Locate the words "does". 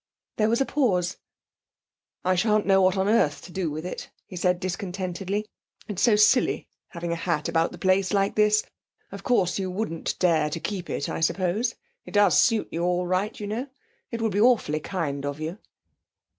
12.15-12.39